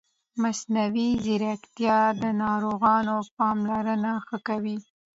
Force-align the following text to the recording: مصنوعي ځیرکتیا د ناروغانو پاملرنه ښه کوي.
مصنوعي 0.41 1.09
ځیرکتیا 1.23 1.99
د 2.21 2.23
ناروغانو 2.43 3.15
پاملرنه 3.37 4.11
ښه 4.27 4.37
کوي. 4.47 4.77